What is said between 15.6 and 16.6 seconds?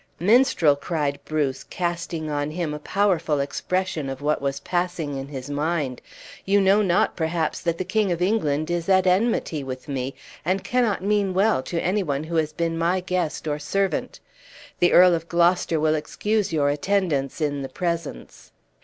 will excuse